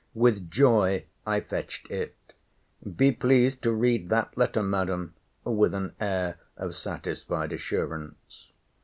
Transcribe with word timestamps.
With 0.15 0.49
joy 0.49 1.05
I 1.27 1.41
fetched 1.41 1.91
it. 1.91 2.15
Be 2.95 3.11
pleased 3.11 3.61
to 3.61 3.71
read 3.71 4.09
that 4.09 4.35
letter, 4.35 4.63
Madam; 4.63 5.13
with 5.43 5.75
an 5.75 5.93
air 6.01 6.39
of 6.57 6.73
satisfied 6.73 7.53
assurance. 7.53 8.47